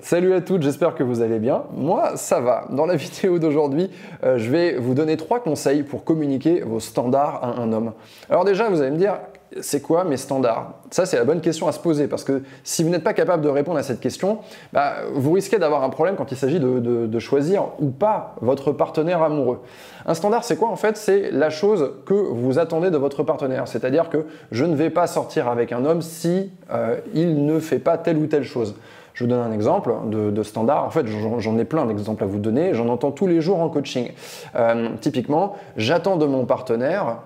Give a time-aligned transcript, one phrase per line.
[0.00, 1.66] Salut à toutes, j'espère que vous allez bien.
[1.72, 2.66] Moi, ça va.
[2.70, 3.90] Dans la vidéo d'aujourd'hui,
[4.24, 7.92] euh, je vais vous donner trois conseils pour communiquer vos standards à un homme.
[8.28, 9.20] Alors déjà, vous allez me dire,
[9.60, 10.74] c'est quoi mes standards?
[10.90, 13.42] Ça, c'est la bonne question à se poser parce que si vous n'êtes pas capable
[13.42, 14.38] de répondre à cette question,
[14.72, 19.22] bah, vous risquez d'avoir un problème quand il s'agit de, choisir ou pas votre partenaire
[19.22, 19.60] amoureux.
[20.06, 20.96] Un standard, c'est quoi en fait?
[20.96, 23.66] C'est la chose que vous attendez de votre partenaire.
[23.66, 27.78] C'est-à-dire que je ne vais pas sortir avec un homme si euh, il ne fait
[27.78, 28.74] pas telle ou telle chose.
[29.14, 30.84] Je vous donne un exemple de, standard.
[30.84, 32.74] En fait, j'en ai plein d'exemples à vous donner.
[32.74, 34.10] J'en entends tous les jours en coaching.
[34.56, 37.18] Euh, typiquement, j'attends de mon partenaire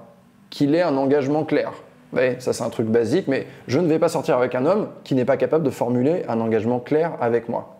[0.51, 1.73] qu'il ait un engagement clair.
[2.13, 4.89] Oui, ça c'est un truc basique, mais je ne vais pas sortir avec un homme
[5.05, 7.77] qui n'est pas capable de formuler un engagement clair avec moi.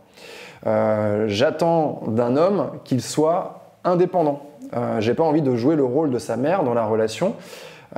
[0.67, 4.43] Euh, j'attends d'un homme qu'il soit indépendant.
[4.77, 7.35] Euh, j'ai pas envie de jouer le rôle de sa mère dans la relation.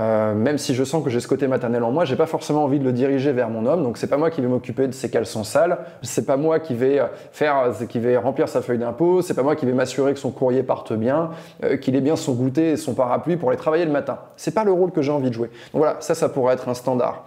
[0.00, 2.64] Euh, même si je sens que j'ai ce côté maternel en moi, j'ai pas forcément
[2.64, 3.82] envie de le diriger vers mon homme.
[3.82, 6.74] Donc c'est pas moi qui vais m'occuper de ses caleçons sales, c'est pas moi qui
[6.74, 10.18] vais euh, faire, euh, remplir sa feuille d'impôt, c'est pas moi qui vais m'assurer que
[10.18, 11.30] son courrier parte bien,
[11.80, 14.18] qu'il ait bien son goûter et son parapluie pour aller travailler le matin.
[14.36, 15.48] C'est pas le rôle que j'ai envie de jouer.
[15.72, 17.24] Donc voilà, ça, ça pourrait être un standard.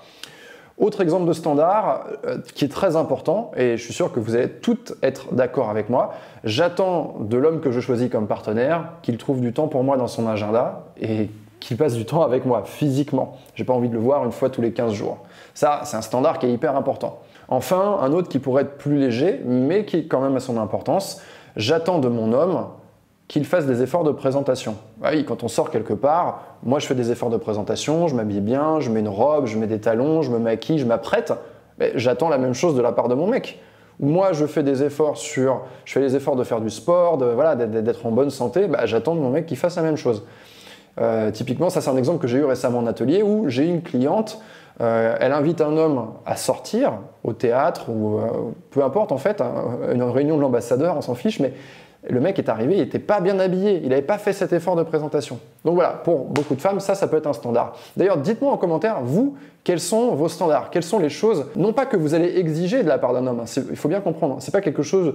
[0.78, 2.08] Autre exemple de standard
[2.56, 5.90] qui est très important, et je suis sûr que vous allez toutes être d'accord avec
[5.90, 9.98] moi, j'attends de l'homme que je choisis comme partenaire qu'il trouve du temps pour moi
[9.98, 11.30] dans son agenda et
[11.64, 13.38] qu'il passe du temps avec moi physiquement.
[13.56, 15.20] J'ai pas envie de le voir une fois tous les 15 jours.
[15.54, 17.20] Ça, c'est un standard qui est hyper important.
[17.48, 21.22] Enfin, un autre qui pourrait être plus léger, mais qui quand même a son importance.
[21.56, 22.68] J'attends de mon homme
[23.30, 24.76] qu'il fasse des efforts de présentation.
[25.02, 28.16] Ah oui, quand on sort quelque part, moi je fais des efforts de présentation, je
[28.16, 31.32] m'habille bien, je mets une robe, je mets des talons, je me maquille, je m'apprête.
[31.96, 33.60] J'attends la même chose de la part de mon mec.
[34.02, 37.56] Moi, je fais des efforts sur, je fais les efforts de faire du sport, voilà,
[37.56, 38.68] d'être en bonne santé.
[38.68, 40.26] Bah, j'attends de mon mec qu'il fasse la même chose.
[41.00, 43.82] Euh, typiquement, ça c'est un exemple que j'ai eu récemment en atelier où j'ai une
[43.82, 44.40] cliente,
[44.82, 49.42] euh, elle invite un homme à sortir au théâtre ou euh, peu importe en fait,
[49.42, 49.54] hein,
[49.92, 51.54] une réunion de l'ambassadeur, on s'en fiche, mais
[52.08, 54.76] le mec est arrivé, il n'était pas bien habillé, il n'avait pas fait cet effort
[54.76, 55.40] de présentation.
[55.66, 57.74] Donc voilà, pour beaucoup de femmes, ça, ça peut être un standard.
[57.96, 60.70] D'ailleurs, dites-moi en commentaire, vous, quels sont vos standards?
[60.72, 63.40] Quelles sont les choses, non pas que vous allez exiger de la part d'un homme,
[63.40, 65.14] hein, il faut bien comprendre, c'est pas quelque chose,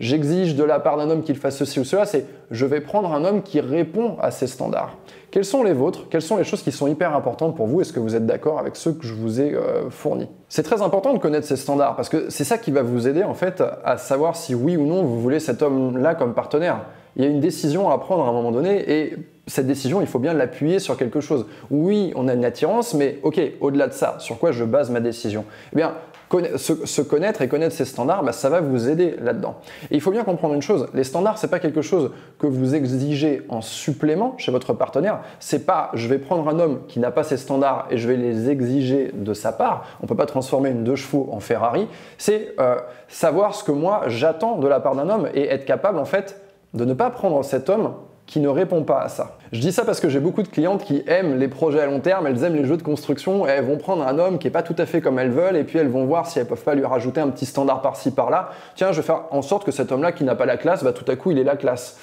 [0.00, 3.12] j'exige de la part d'un homme qu'il fasse ceci ou cela, c'est je vais prendre
[3.12, 4.96] un homme qui répond à ces standards.
[5.30, 6.08] Quelles sont les vôtres?
[6.08, 7.80] Quelles sont les choses qui sont hyper importantes pour vous?
[7.80, 10.28] Est-ce que vous êtes d'accord avec ceux que je vous ai euh, fournis?
[10.48, 13.24] C'est très important de connaître ces standards parce que c'est ça qui va vous aider
[13.24, 16.84] en fait à savoir si oui ou non vous voulez cet homme-là comme partenaire.
[17.16, 19.16] Il y a une décision à prendre à un moment donné et
[19.46, 21.46] cette décision, il faut bien l'appuyer sur quelque chose.
[21.70, 25.00] Oui, on a une attirance, mais ok, au-delà de ça, sur quoi je base ma
[25.00, 25.44] décision?
[25.72, 25.94] Eh bien,
[26.56, 29.56] se, connaître et connaître ses standards, bah, ça va vous aider là-dedans.
[29.90, 33.42] Il faut bien comprendre une chose, les standards, c'est pas quelque chose que vous exigez
[33.48, 35.20] en supplément chez votre partenaire.
[35.38, 38.16] C'est pas je vais prendre un homme qui n'a pas ses standards et je vais
[38.16, 39.86] les exiger de sa part.
[40.02, 41.86] On peut pas transformer une deux chevaux en Ferrari.
[42.18, 42.76] C'est euh,
[43.08, 46.40] savoir ce que moi j'attends de la part d'un homme et être capable en fait
[46.72, 47.94] de ne pas prendre cet homme
[48.26, 49.36] qui ne répond pas à ça.
[49.52, 52.00] Je dis ça parce que j'ai beaucoup de clientes qui aiment les projets à long
[52.00, 54.52] terme, elles aiment les jeux de construction, et elles vont prendre un homme qui n'est
[54.52, 56.64] pas tout à fait comme elles veulent, et puis elles vont voir si elles peuvent
[56.64, 58.50] pas lui rajouter un petit standard par-ci par-là.
[58.74, 60.92] Tiens, je vais faire en sorte que cet homme-là qui n'a pas la classe, bah,
[60.92, 61.98] tout à coup il est la classe.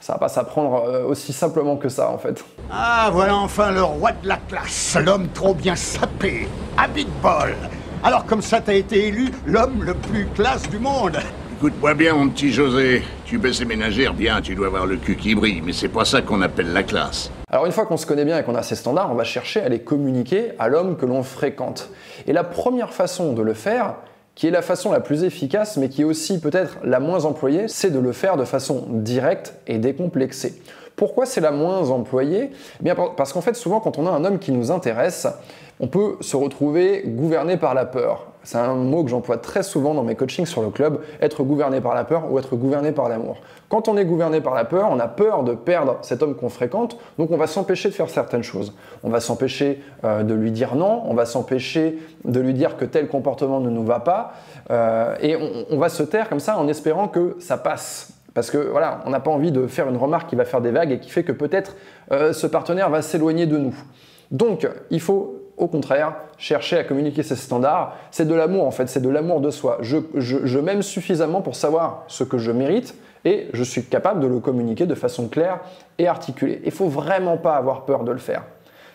[0.00, 2.44] Ça va pas s'apprendre euh, aussi simplement que ça en fait.
[2.70, 6.46] Ah, voilà enfin le roi de la classe, l'homme trop bien sapé,
[6.76, 7.54] à big ball.
[8.02, 11.18] Alors comme ça t'as été élu l'homme le plus classe du monde.
[11.56, 13.02] Écoute-moi bien, mon petit José.
[13.24, 16.04] Tu baisses les ménagères, bien, tu dois avoir le cul qui brille, mais c'est pas
[16.04, 17.30] ça qu'on appelle la classe.
[17.48, 19.60] Alors une fois qu'on se connaît bien et qu'on a ces standards, on va chercher
[19.60, 21.90] à les communiquer à l'homme que l'on fréquente.
[22.26, 23.94] Et la première façon de le faire,
[24.34, 27.68] qui est la façon la plus efficace, mais qui est aussi peut-être la moins employée,
[27.68, 30.60] c'est de le faire de façon directe et décomplexée.
[30.96, 32.50] Pourquoi c'est la moins employée
[32.84, 35.26] eh Parce qu'en fait, souvent, quand on a un homme qui nous intéresse,
[35.80, 38.26] on peut se retrouver gouverné par la peur.
[38.44, 41.80] C'est un mot que j'emploie très souvent dans mes coachings sur le club, être gouverné
[41.80, 43.38] par la peur ou être gouverné par l'amour.
[43.70, 46.50] Quand on est gouverné par la peur, on a peur de perdre cet homme qu'on
[46.50, 48.74] fréquente, donc on va s'empêcher de faire certaines choses.
[49.02, 52.84] On va s'empêcher euh, de lui dire non, on va s'empêcher de lui dire que
[52.84, 54.34] tel comportement ne nous va pas,
[54.70, 55.36] euh, et
[55.70, 58.12] on, va se taire comme ça en espérant que ça passe.
[58.34, 60.72] Parce que voilà, on n'a pas envie de faire une remarque qui va faire des
[60.72, 61.76] vagues et qui fait que peut-être
[62.12, 63.74] euh, ce partenaire va s'éloigner de nous.
[64.30, 68.88] Donc, il faut au contraire, chercher à communiquer ces standards, c'est de l'amour en fait,
[68.88, 69.78] c'est de l'amour de soi.
[69.80, 72.94] Je, m'aime suffisamment pour savoir ce que je mérite
[73.24, 75.60] et je suis capable de le communiquer de façon claire
[75.98, 76.60] et articulée.
[76.64, 78.44] Il faut vraiment pas avoir peur de le faire.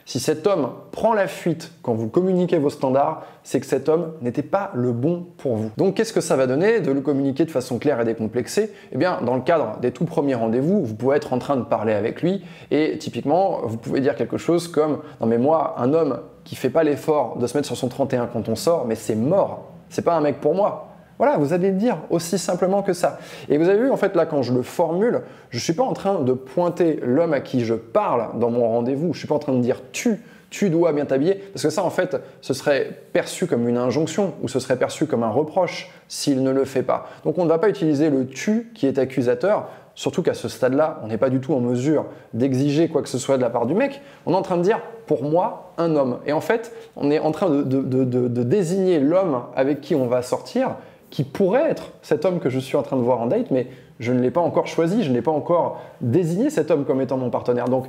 [0.10, 4.14] Si cet homme prend la fuite quand vous communiquez vos standards, c'est que cet homme
[4.24, 5.70] n'était pas le bon pour vous.
[5.78, 8.74] Donc qu'est-ce que ça va donner de le communiquer de façon claire et décomplexée?
[8.92, 11.62] Eh bien, dans le cadre des tout premiers rendez-vous, vous pouvez être en train de
[11.62, 15.94] parler avec lui et typiquement, vous pouvez dire quelque chose comme "Non mais moi, un
[15.94, 18.96] homme qui fait pas l'effort de se mettre sur son 31 quand on sort, mais
[18.96, 19.66] c'est mort.
[19.90, 20.89] C'est pas un mec pour moi.
[21.20, 23.20] Voilà, vous allez le dire aussi simplement que ça.
[23.50, 25.84] Et vous avez vu, en fait, là, quand je le formule, je ne suis pas
[25.84, 29.08] en train de pointer l'homme à qui je parle dans mon rendez-vous.
[29.08, 31.70] Je ne suis pas en train de dire tu tu dois bien t'habiller, parce que
[31.70, 35.30] ça en fait, ce serait perçu comme une injonction ou ce serait perçu comme un
[35.30, 37.08] reproche s'il ne le fait pas.
[37.24, 41.02] Donc on ne va pas utiliser le tu qui est accusateur, surtout qu'à ce stade-là,
[41.04, 43.66] on n'est pas du tout en mesure d'exiger quoi que ce soit de la part
[43.66, 44.02] du mec.
[44.26, 46.20] On est en train de dire, pour moi, un homme.
[46.26, 50.22] Et en fait, on est en train de, de désigner l'homme avec qui on va
[50.22, 50.78] sortir,
[51.10, 53.68] qui pourrait être cet homme que je suis en train de voir en date, mais
[54.00, 57.18] je ne l'ai pas encore choisi, je n'ai pas encore désigné cet homme comme étant
[57.18, 57.66] mon partenaire.
[57.66, 57.88] Donc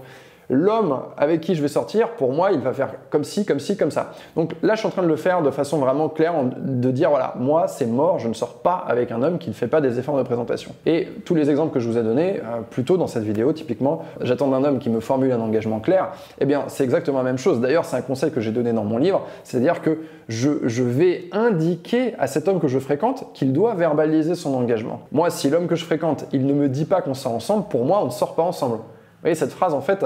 [0.51, 3.77] l'homme avec qui je vais sortir, pour moi, il va faire comme ci, comme ci,
[3.77, 4.13] comme ça.
[4.37, 7.11] Donc là, je suis en train de le faire de façon vraiment claire, de dire
[7.11, 9.81] voilà, moi, c'est mort, je ne sors pas avec un homme qui ne fait pas
[9.81, 10.73] des efforts de présentation.
[10.85, 14.03] Et tous les exemples que je vous ai donnés, euh, plutôt dans cette vidéo, typiquement,
[14.21, 16.11] j'attends d'un homme qui me formule un engagement clair,
[16.41, 17.61] eh bien, c'est exactement la même chose.
[17.61, 19.99] D'ailleurs, c'est un conseil que j'ai donné dans mon livre, c'est-à-dire que
[20.29, 25.01] je, je vais indiquer à cet homme que je fréquente qu'il doit verbaliser son engagement.
[25.13, 27.85] Moi, si l'homme que je fréquente, il ne me dit pas qu'on sort ensemble, pour
[27.85, 28.77] moi, on ne sort pas ensemble.
[28.77, 30.05] Vous voyez, cette phrase, en fait,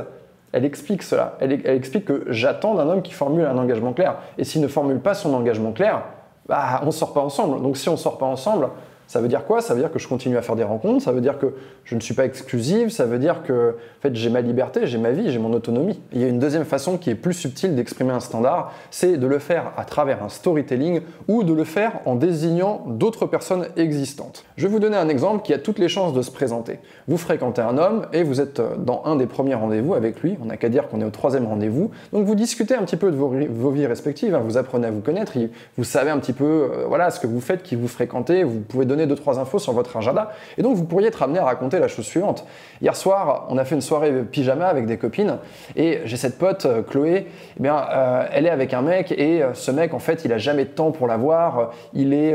[0.55, 1.37] elle explique cela.
[1.41, 4.19] Elle, explique que j'attends d'un homme qui formule un engagement clair.
[4.39, 6.05] Et s'il ne formule pas son engagement clair,
[6.47, 7.61] bah, on ne sort pas ensemble.
[7.61, 8.69] Donc si on ne sort pas ensemble,
[9.07, 9.61] ça veut dire quoi?
[9.61, 11.55] Ça veut dire que je continue à faire des rencontres, ça veut dire que
[11.85, 14.99] je ne suis pas exclusive, ça veut dire que en fait, j'ai ma liberté, j'ai
[14.99, 16.01] ma vie, j'ai mon autonomie.
[16.13, 19.27] Il y a une deuxième façon qui est plus subtile d'exprimer un standard, c'est de
[19.27, 24.45] le faire à travers un storytelling ou de le faire en désignant d'autres personnes existantes.
[24.57, 26.79] Je vais vous donner un exemple qui a toutes les chances de se présenter.
[27.09, 30.47] Vous fréquentez un homme et vous êtes dans un des premiers rendez-vous avec lui, on
[30.47, 33.17] n'a qu'à dire qu'on est au troisième rendez-vous, donc vous discutez un petit peu de
[33.17, 34.43] vos, vies respectives, hein.
[34.45, 35.33] vous apprenez à vous connaître,
[35.77, 38.61] vous savez un petit peu euh, voilà, ce que vous faites, qui vous fréquentez, vous
[38.61, 40.33] pouvez donner deux, trois infos sur votre agenda.
[40.59, 42.45] Et donc, vous pourriez être amené à raconter la chose suivante.
[42.81, 45.39] Hier soir, on a fait une soirée pyjama avec des copines
[45.77, 47.27] et j'ai cette pote, euh, Chloé,
[47.59, 50.33] eh bien, euh, elle est avec un mec et euh, ce mec, en fait, il
[50.33, 51.73] a jamais de temps pour la voir.
[51.93, 52.35] Il, est,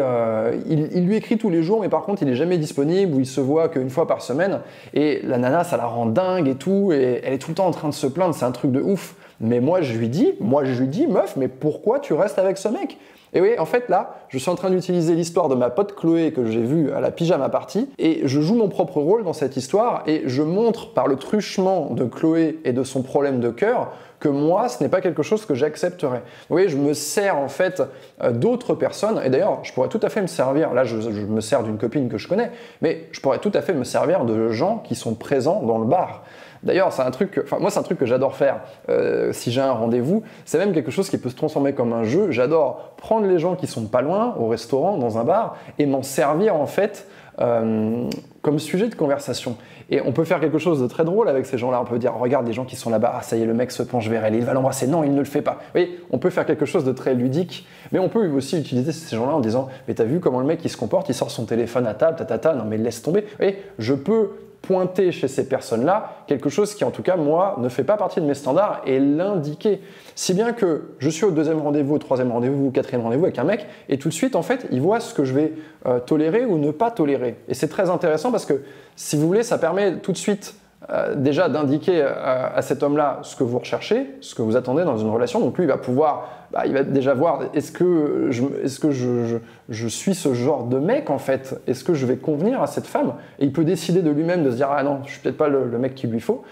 [0.67, 3.25] il, lui écrit tous les jours, mais par contre, il est jamais disponible ou il
[3.25, 4.59] se voit qu'une fois par semaine.
[4.94, 6.91] Et la nana, ça la rend dingue et tout.
[6.91, 8.33] Et elle est tout le temps en train de se plaindre.
[8.33, 9.15] C'est un truc de ouf.
[9.41, 12.57] Mais moi, je lui dis, moi, je lui dis, meuf, mais pourquoi tu restes avec
[12.57, 12.97] ce mec?
[13.33, 16.31] Et oui, en fait, là, je suis en train d'utiliser l'histoire de ma pote Chloé
[16.31, 19.57] que j'ai vue à la pyjama party, et je joue mon propre rôle dans cette
[19.57, 23.91] histoire, et je montre par le truchement de Chloé et de son problème de cœur
[24.19, 26.19] que moi, ce n'est pas quelque chose que j'accepterais.
[26.50, 27.81] Vous voyez, je me sers en fait
[28.21, 31.42] euh, d'autres personnes, et d'ailleurs, je pourrais tout à fait me servir, là, je, me
[31.42, 32.51] sers d'une copine que je connais,
[32.81, 35.86] mais je pourrais tout à fait me servir de gens qui sont présents dans le
[35.86, 36.24] bar.
[36.62, 38.60] D'ailleurs, c'est un truc, moi c'est un truc que j'adore faire.
[38.89, 42.04] Euh, si j'ai un rendez-vous, c'est même quelque chose qui peut se transformer comme un
[42.04, 42.31] jeu.
[42.31, 46.04] J'adore prendre les gens qui sont pas loin au restaurant, dans un bar, et m'en
[46.04, 47.07] servir en fait
[47.39, 48.09] euh,
[48.41, 49.57] comme sujet de conversation.
[49.89, 51.81] Et on peut faire quelque chose de très drôle avec ces gens-là.
[51.81, 53.71] On peut dire, regarde les gens qui sont là-bas, ah ça y est, le mec
[53.71, 54.88] se penche vers elle, il va l'embrasser.
[54.88, 55.53] Non, il ne le fait pas.
[55.53, 58.91] Vous voyez, on peut faire quelque chose de très ludique, mais on peut aussi utiliser
[58.91, 61.31] ces gens-là en disant, mais t'as vu comment le mec il se comporte, il sort
[61.31, 63.21] son téléphone à table, ta, non mais laisse tomber.
[63.21, 64.30] Vous voyez, je peux
[64.61, 68.21] pointer chez ces personnes-là quelque chose qui, en tout cas, moi, ne fait pas partie
[68.21, 69.81] de mes standards et l'indiquer.
[70.15, 73.39] Si bien que je suis au deuxième rendez-vous, au troisième rendez-vous, au quatrième rendez-vous avec
[73.39, 75.53] un mec, et tout de suite, en fait, il voit ce que je vais
[75.85, 77.38] euh, tolérer ou ne pas tolérer.
[77.47, 78.61] Et c'est très intéressant parce que,
[78.95, 80.56] si vous voulez, ça permet tout de suite
[80.89, 84.85] euh, déjà d'indiquer euh, à cet homme-là ce que vous recherchez, ce que vous attendez
[84.85, 85.41] dans une relation.
[85.41, 90.33] Donc lui, il va pouvoir, bah, il va déjà voir est-ce que, je, suis ce
[90.33, 91.59] genre de mec en fait?
[91.67, 93.15] Est-ce que je vais convenir à cette femme?
[93.39, 95.49] Et il peut décider de lui-même de se dire ah non, je suis peut-être pas
[95.49, 96.44] le, mec qu'il lui faut.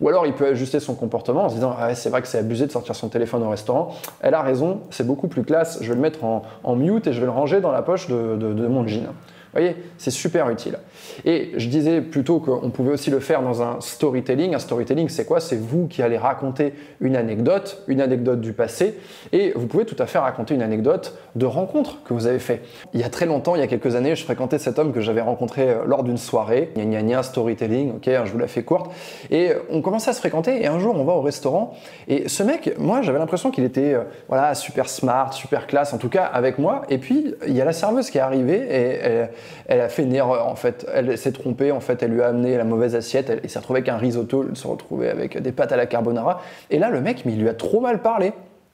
[0.00, 2.38] Ou alors il peut ajuster son comportement en se disant ah, c'est vrai que c'est
[2.38, 3.94] abusé de sortir son téléphone au restaurant.
[4.20, 5.78] Elle a raison, c'est beaucoup plus classe.
[5.80, 8.66] Je vais le mettre en, mute et je vais le ranger dans la poche de
[8.66, 9.12] mon jean.
[9.56, 10.78] Voyez, c'est super utile.
[11.24, 14.54] Et je disais plutôt qu'on pouvait aussi le faire dans un storytelling.
[14.54, 15.40] Un storytelling, c'est quoi?
[15.40, 18.98] C'est vous qui allez raconter une anecdote, une anecdote du passé,
[19.32, 22.60] et vous pouvez tout à fait raconter une anecdote de rencontre que vous avez fait.
[22.92, 25.00] Il y a très longtemps, il y a quelques années, je fréquentais cet homme que
[25.00, 26.72] j'avais rencontré euh, lors d'une soirée.
[26.76, 28.92] Gna gna gna, storytelling, ok, je vous la fais courte.
[29.30, 31.74] Et on commençait à se fréquenter, et un jour, on va au restaurant,
[32.08, 35.98] et ce mec, moi, j'avais l'impression qu'il était, euh, voilà, super smart, super classe, en
[35.98, 36.82] tout cas avec moi.
[36.90, 39.26] Et puis, il y a la serveuse qui est arrivée, et
[39.66, 40.86] elle a fait une erreur en fait.
[40.92, 43.78] Elle s'est trompée, en fait, elle lui a amené la mauvaise assiette, elle, s'est retrouvée
[43.78, 46.40] avec un risotto, elle se retrouvait avec des pâtes à la carbonara.
[46.70, 48.32] Et là, le mec, mais il lui a trop mal parlé.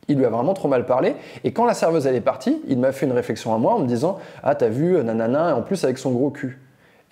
[0.09, 1.15] Il lui a vraiment trop mal parlé.
[1.45, 3.79] Et quand la serveuse elle est partie, il m'a fait une réflexion à moi en
[3.79, 6.59] me disant Ah, t'as vu, nanana, et en plus avec son gros cul.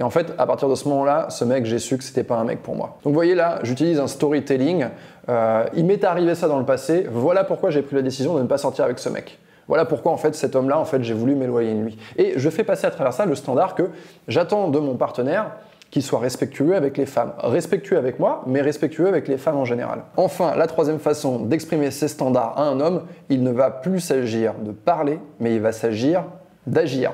[0.01, 2.37] Et en fait, à partir de ce moment-là, ce mec, j'ai su que c'était pas
[2.37, 2.97] un mec pour moi.
[3.05, 4.87] Donc vous voyez là, j'utilise un storytelling.
[5.29, 7.07] Euh, il m'est arrivé ça dans le passé.
[7.11, 9.39] Voilà pourquoi j'ai pris la décision de ne pas sortir avec ce mec.
[9.71, 11.99] Voilà pourquoi en fait cet homme-là, en fait, j'ai voulu m'éloigner de lui.
[12.17, 13.85] Et je fais passer à travers ça le standard que
[14.27, 15.53] j'attends de mon partenaire
[15.93, 17.35] qu'il soit respectueux avec les femmes.
[17.39, 20.01] Respectueux avec moi, mais respectueux avec les femmes en général.
[20.17, 24.55] Enfin, la troisième façon d'exprimer ces standards à un homme, il ne va plus s'agir
[24.55, 26.25] de parler, mais il va s'agir
[26.67, 27.13] d'agir.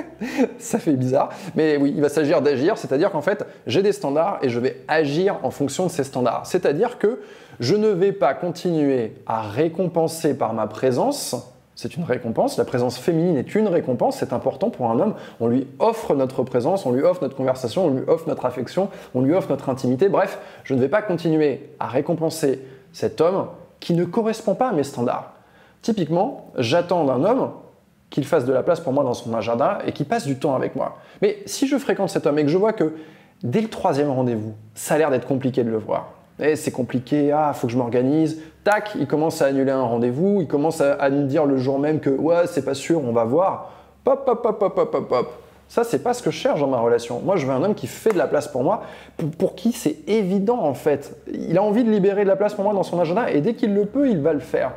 [0.58, 4.40] ça fait bizarre, mais oui, il va s'agir d'agir, c'est-à-dire qu'en fait, j'ai des standards
[4.42, 6.44] et je vais agir en fonction de ces standards.
[6.44, 7.22] C'est-à-dire que
[7.60, 12.98] je ne vais pas continuer à récompenser par ma présence, c'est une récompense, la présence
[12.98, 16.92] féminine est une récompense, c'est important pour un homme, on lui offre notre présence, on
[16.92, 20.38] lui offre notre conversation, on lui offre notre affection, on lui offre notre intimité, bref,
[20.62, 22.60] je ne vais pas continuer à récompenser
[22.92, 23.48] cet homme
[23.80, 25.32] qui ne correspond pas à mes standards.
[25.82, 27.50] Typiquement, j'attends d'un homme
[28.08, 30.54] qu'il fasse de la place pour moi dans son agenda et qu'il passe du temps
[30.54, 30.98] avec moi.
[31.20, 32.94] Mais si je fréquente cet homme et que je vois que
[33.42, 37.32] dès le troisième rendez-vous, ça a l'air d'être compliqué de le voir, eh, c'est compliqué,
[37.32, 41.10] ah, faut que je m'organise, tac, il commence à annuler un rendez-vous, il commence à,
[41.10, 43.72] nous dire le jour même que ouais, c'est pas sûr, on va voir,
[44.02, 45.32] pop, pop, pop, pop, pop, pop, pop.
[45.68, 47.20] Ça, c'est pas ce que je cherche dans ma relation.
[47.24, 48.82] Moi, je veux un homme qui fait de la place pour moi,
[49.16, 51.16] pour, pour qui c'est évident en fait.
[51.32, 53.54] Il a envie de libérer de la place pour moi dans son agenda et dès
[53.54, 54.72] qu'il le peut, il va le faire.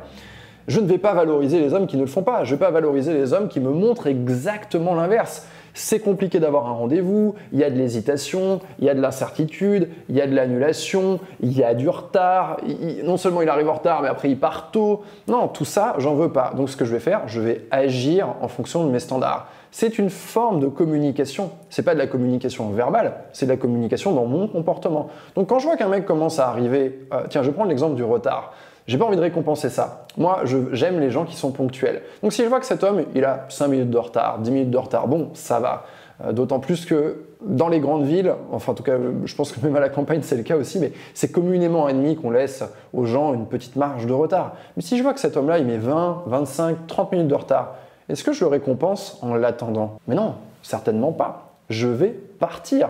[0.66, 2.44] Je ne vais pas valoriser les hommes qui ne le font pas.
[2.44, 5.46] Je ne vais pas valoriser les hommes qui me montrent exactement l'inverse.
[5.78, 9.88] C'est compliqué d'avoir un rendez-vous, il y a de l'hésitation, il y a de l'incertitude,
[10.08, 12.56] il y a de l'annulation, il y a du retard.
[13.04, 15.02] non seulement il arrive en retard, mais après il part tôt.
[15.28, 16.52] Non, tout ça, j'en veux pas.
[16.56, 19.46] Donc ce que je vais faire, je vais agir en fonction de mes standards.
[19.70, 21.52] C'est une forme de communication.
[21.70, 25.10] C'est pas de la communication verbale, c'est de la communication dans mon comportement.
[25.36, 28.02] Donc quand je vois qu'un mec commence à arriver, euh, tiens, je prends l'exemple du
[28.02, 28.52] retard.
[28.88, 30.06] J'ai pas envie de récompenser ça.
[30.16, 30.42] Moi,
[30.72, 32.00] j'aime les gens qui sont ponctuels.
[32.22, 34.70] Donc si je vois que cet homme, il a 5 minutes de retard, 10 minutes
[34.70, 35.84] de retard, bon, ça va.
[36.24, 39.64] Euh, d'autant plus que dans les grandes villes, enfin en tout cas, je pense que
[39.64, 43.04] même à la campagne c'est le cas aussi, mais c'est communément admis qu'on laisse aux
[43.04, 44.56] gens une petite marge de retard.
[44.76, 47.74] Mais si je vois que cet homme-là, il met 20, 25, 30 minutes de retard,
[48.08, 49.98] est-ce que je le récompense en l'attendant?
[50.08, 51.52] Mais non, certainement pas.
[51.68, 52.88] Je vais partir.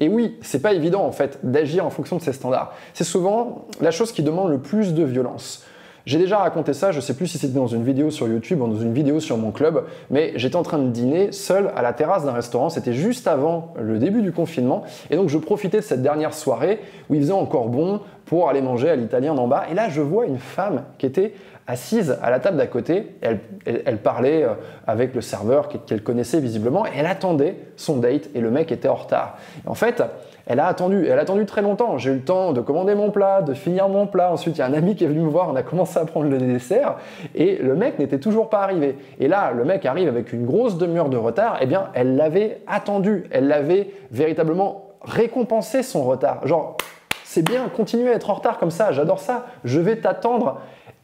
[0.00, 2.72] Et oui, c'est pas évident en fait d'agir en fonction de ces standards.
[2.94, 5.64] C'est souvent la chose qui demande le plus de violence.
[6.06, 8.66] J'ai déjà raconté ça, je sais plus si c'était dans une vidéo sur YouTube ou
[8.66, 11.92] dans une vidéo sur mon club, mais j'étais en train de dîner seul à la
[11.92, 15.82] terrasse d'un restaurant, c'était juste avant le début du confinement, et donc je profitais de
[15.82, 16.80] cette dernière soirée
[17.10, 20.00] où il faisait encore bon pour aller manger à l'italien d'en bas, et là je
[20.00, 21.34] vois une femme qui était
[21.70, 24.54] assise à la table d'à côté, elle, parlait euh,
[24.86, 28.88] avec le serveur qu'elle connaissait visiblement, et elle attendait son date, et le mec était
[28.88, 29.38] en retard.
[29.66, 30.02] en fait,
[30.46, 31.96] elle a attendu, elle a attendu très longtemps.
[31.96, 34.32] J'ai eu le temps de commander mon plat, de finir mon plat.
[34.32, 36.04] Ensuite, il y a un ami qui est venu me voir, on a commencé à
[36.04, 36.96] prendre le dessert,
[37.34, 38.96] et le mec n'était toujours pas arrivé.
[39.20, 42.16] Et là, le mec arrive avec une grosse demi-heure de retard, et eh bien, elle
[42.16, 46.46] l'avait attendu, elle l'avait véritablement récompensé son retard.
[46.46, 46.76] Genre,
[47.24, 50.60] c'est bien, continuez à être en retard comme ça, j'adore ça, je vais t'attendre.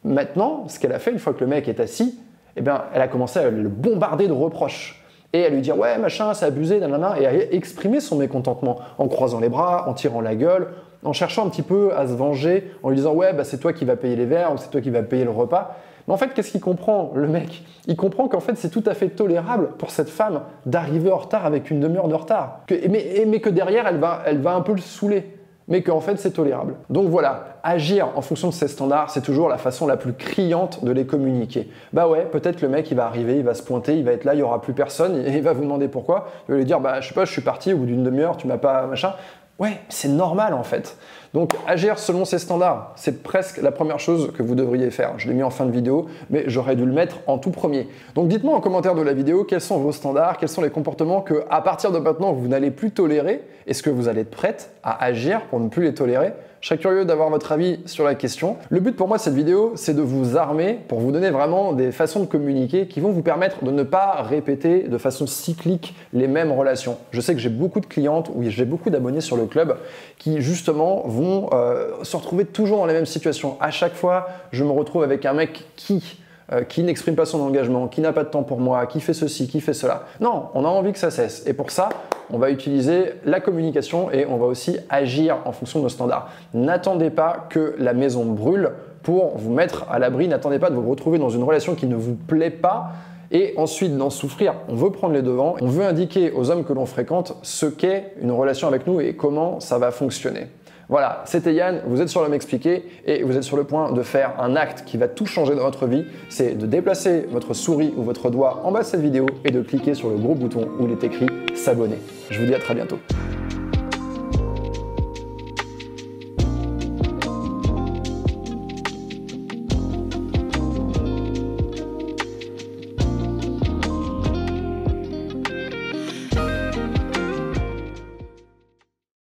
[0.06, 2.20] Maintenant, ce qu'elle a fait une fois que le mec est assis,
[2.56, 5.04] eh bien, elle a commencé à le bombarder de reproches.
[5.32, 9.08] Et à lui dire ouais machin c'est abusé nanana et à exprimer son mécontentement en
[9.08, 10.68] croisant les bras, en tirant la gueule,
[11.04, 13.72] en cherchant un petit peu à se venger, en lui disant ouais bah c'est toi
[13.72, 15.76] qui vas payer les verres ou c'est toi qui vas payer le repas.
[16.06, 17.64] Mais en fait qu'est-ce qu'il comprend le mec?
[17.88, 21.44] Il comprend qu'en fait c'est tout à fait tolérable pour cette femme d'arriver en retard
[21.44, 24.72] avec une demi-heure de retard, mais, mais, que derrière elle va, elle va un peu
[24.72, 25.35] le saouler
[25.68, 26.74] mais qu'en fait c'est tolérable.
[26.90, 30.84] Donc voilà, agir en fonction de ces standards, c'est toujours la façon la plus criante
[30.84, 31.70] de les communiquer.
[31.92, 34.24] Bah ouais, peut-être le mec il va arriver, il va se pointer, il va être
[34.24, 36.28] là, il y aura plus personne, et il va vous demander pourquoi.
[36.48, 38.36] Il va lui dire bah je sais pas, je suis parti au bout d'une demi-heure,
[38.36, 39.14] tu m'as pas machin.
[39.58, 40.98] Ouais, c'est normal en fait.
[41.36, 45.18] Donc agir selon ces standards, c'est presque la première chose que vous devriez faire.
[45.18, 47.88] Je l'ai mis en fin de vidéo, mais j'aurais dû le mettre en tout premier.
[48.14, 51.20] Donc dites-moi en commentaire de la vidéo quels sont vos standards, quels sont les comportements
[51.20, 53.42] que à partir de maintenant vous n'allez plus tolérer.
[53.66, 56.32] Est-ce que vous allez être prête à agir pour ne plus les tolérer?
[56.60, 58.56] Je serais curieux d'avoir votre avis sur la question.
[58.70, 61.74] Le but pour moi de cette vidéo, c'est de vous armer pour vous donner vraiment
[61.74, 65.94] des façons de communiquer qui vont vous permettre de ne pas répéter de façon cyclique
[66.12, 66.96] les mêmes relations.
[67.10, 69.76] Je sais que j'ai beaucoup de clientes ou j'ai beaucoup d'abonnés sur le club
[70.18, 73.56] qui justement vont euh, se retrouver toujours dans les mêmes situations.
[73.60, 76.20] À chaque fois, je me retrouve avec un mec qui
[76.52, 79.14] euh, qui n'exprime pas son engagement, qui n'a pas de temps pour moi, qui fait
[79.14, 80.04] ceci, qui fait cela.
[80.20, 81.42] Non, on a envie que ça cesse.
[81.44, 81.88] Et pour ça,
[82.30, 86.30] on va utiliser la communication et on va aussi agir en fonction de nos standards.
[86.54, 88.70] N'attendez pas que la maison brûle
[89.02, 90.28] pour vous mettre à l'abri.
[90.28, 92.92] N'attendez pas de vous retrouver dans une relation qui ne vous plaît pas
[93.32, 94.54] et ensuite d'en souffrir.
[94.68, 98.12] On veut prendre les devants, on veut indiquer aux hommes que l'on fréquente ce qu'est
[98.22, 100.46] une relation avec nous et comment ça va fonctionner.
[100.88, 104.02] Voilà, c'était Yann, vous êtes sur le m'expliquer et vous êtes sur le point de
[104.02, 107.92] faire un acte qui va tout changer dans votre vie, c'est de déplacer votre souris
[107.96, 110.68] ou votre doigt en bas de cette vidéo et de cliquer sur le gros bouton
[110.78, 111.26] où il est écrit
[111.56, 111.98] s'abonner.
[112.30, 112.98] Je vous dis à très bientôt.